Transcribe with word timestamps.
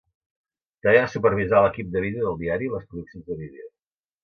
També 0.85 0.93
va 1.03 1.11
supervisar 1.15 1.61
l'equip 1.65 1.93
de 1.97 2.03
vídeo 2.07 2.25
del 2.29 2.41
diari 2.41 2.69
i 2.69 2.73
les 2.77 2.89
produccions 2.91 3.31
de 3.31 3.41
vídeo. 3.45 3.71